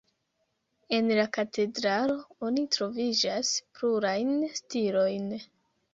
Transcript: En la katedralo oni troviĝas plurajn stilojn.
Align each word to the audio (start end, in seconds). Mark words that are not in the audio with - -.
En 0.99 1.09
la 1.19 1.25
katedralo 1.35 2.17
oni 2.49 2.65
troviĝas 2.77 3.53
plurajn 3.79 4.33
stilojn. 4.63 5.33